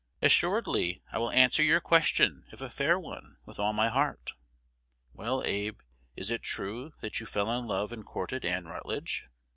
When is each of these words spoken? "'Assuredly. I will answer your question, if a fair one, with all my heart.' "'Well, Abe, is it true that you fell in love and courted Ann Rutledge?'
"'Assuredly. 0.19 1.03
I 1.11 1.19
will 1.19 1.29
answer 1.29 1.61
your 1.61 1.79
question, 1.79 2.45
if 2.51 2.59
a 2.59 2.71
fair 2.71 2.99
one, 2.99 3.37
with 3.45 3.59
all 3.59 3.71
my 3.71 3.87
heart.' 3.89 4.33
"'Well, 5.13 5.43
Abe, 5.45 5.81
is 6.15 6.31
it 6.31 6.41
true 6.41 6.93
that 7.01 7.19
you 7.19 7.27
fell 7.27 7.51
in 7.55 7.67
love 7.67 7.91
and 7.91 8.03
courted 8.03 8.43
Ann 8.43 8.65
Rutledge?' 8.65 9.27